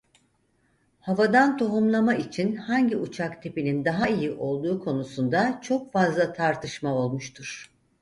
[0.99, 7.71] Havadan tohumlama için hangi uçak tipinin daha iyi olduğu konusunda çok fazla tartışma olmuştur.